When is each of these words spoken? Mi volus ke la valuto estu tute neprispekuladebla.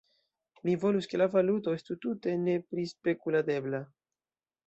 Mi 0.67 0.73
volus 0.83 1.09
ke 1.09 1.19
la 1.21 1.27
valuto 1.33 1.75
estu 1.79 1.97
tute 2.07 2.35
neprispekuladebla. 2.47 3.83